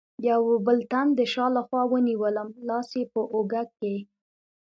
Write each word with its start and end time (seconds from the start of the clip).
یوه 0.29 0.55
بل 0.65 0.77
تن 0.91 1.07
د 1.17 1.19
شا 1.33 1.45
له 1.55 1.61
خوا 1.67 1.83
ونیولم، 1.91 2.49
لاس 2.67 2.89
یې 2.97 3.03
په 3.13 3.21
اوږه 3.33 3.63
کې. 3.77 3.95